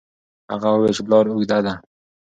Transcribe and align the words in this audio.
هغه 0.51 0.67
وویل 0.71 0.93
چې 0.97 1.01
لار 1.11 1.25
اوږده 1.29 1.57
ده. 1.65 1.73